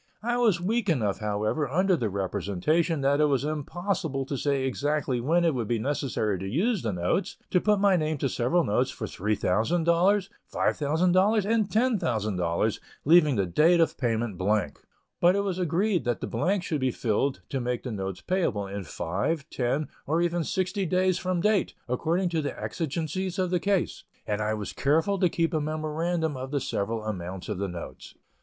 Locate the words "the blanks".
16.19-16.65